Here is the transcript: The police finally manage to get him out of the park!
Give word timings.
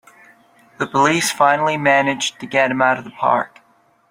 The 0.79 0.87
police 0.87 1.29
finally 1.31 1.77
manage 1.77 2.35
to 2.39 2.47
get 2.47 2.71
him 2.71 2.81
out 2.81 2.97
of 2.97 3.03
the 3.03 3.11
park! 3.11 3.59